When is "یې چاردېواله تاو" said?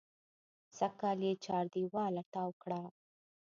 1.27-2.51